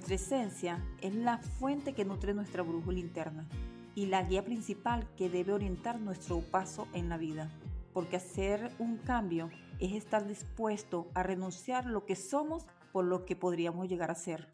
[0.00, 3.46] Nuestra esencia es la fuente que nutre nuestra brújula interna
[3.94, 7.50] y la guía principal que debe orientar nuestro paso en la vida.
[7.92, 13.36] Porque hacer un cambio es estar dispuesto a renunciar lo que somos por lo que
[13.36, 14.48] podríamos llegar a ser.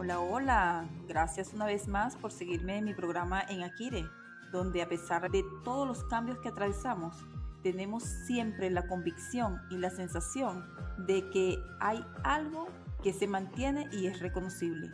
[0.00, 0.88] Hola, hola.
[1.06, 4.04] Gracias una vez más por seguirme en mi programa en Akire,
[4.50, 7.24] donde a pesar de todos los cambios que atravesamos,
[7.62, 10.64] tenemos siempre la convicción y la sensación
[10.98, 12.68] de que hay algo
[13.02, 14.90] que se mantiene y es reconocible.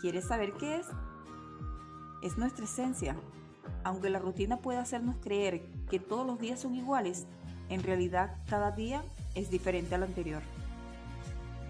[0.00, 0.86] ¿Quieres saber qué es?
[2.22, 3.16] Es nuestra esencia.
[3.84, 7.26] Aunque la rutina pueda hacernos creer que todos los días son iguales,
[7.68, 9.02] en realidad cada día
[9.34, 10.42] es diferente al anterior.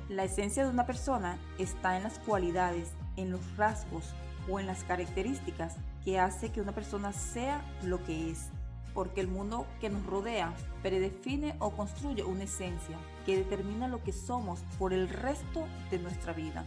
[0.08, 4.12] La esencia de una persona está en las cualidades, en los rasgos
[4.48, 8.48] o en las características que hace que una persona sea lo que es
[8.94, 14.12] porque el mundo que nos rodea predefine o construye una esencia que determina lo que
[14.12, 16.64] somos por el resto de nuestra vida.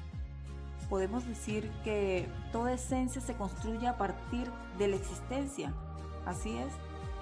[0.89, 5.73] Podemos decir que toda esencia se construye a partir de la existencia.
[6.25, 6.71] Así es,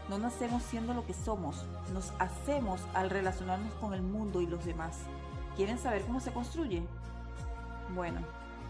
[0.10, 4.66] no nacemos siendo lo que somos, nos hacemos al relacionarnos con el mundo y los
[4.66, 4.98] demás.
[5.56, 6.84] ¿Quieren saber cómo se construye?
[7.96, 8.20] Bueno,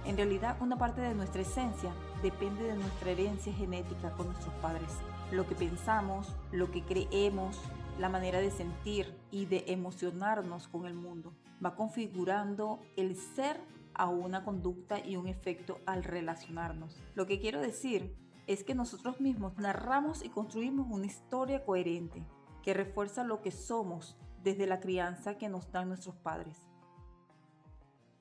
[0.06, 4.90] en realidad una parte de nuestra esencia depende de nuestra herencia genética con nuestros padres
[5.34, 7.60] lo que pensamos, lo que creemos,
[8.00, 11.34] la manera de sentir y de emocionarnos con el mundo.
[11.64, 13.60] Va configurando el ser
[13.96, 17.02] a una conducta y un efecto al relacionarnos.
[17.16, 18.16] Lo que quiero decir
[18.48, 22.24] es que nosotros mismos narramos y construimos una historia coherente
[22.62, 26.58] que refuerza lo que somos desde la crianza que nos dan nuestros padres.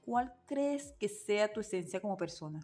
[0.02, 2.60] ¿Cuál crees que sea tu esencia como persona?